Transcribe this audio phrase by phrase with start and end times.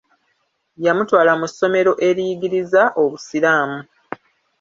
[0.85, 3.79] Yamutwala mu ssomero eriyigiriza obusiraamu.